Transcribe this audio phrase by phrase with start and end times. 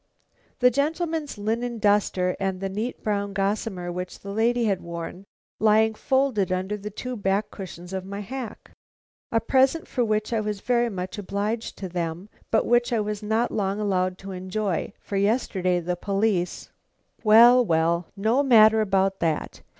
[0.61, 5.25] "The gentleman's linen duster and the neat brown gossamer which the lady had worn,
[5.59, 8.71] lying folded under the two back cushions of my hack;
[9.31, 13.21] a present for which I was very much obliged to them, but which I was
[13.21, 16.71] not long allowed to enjoy, for yesterday the police"
[17.23, 19.61] "Well, well, no matter about that.